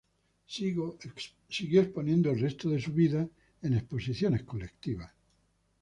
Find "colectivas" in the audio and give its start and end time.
4.41-5.11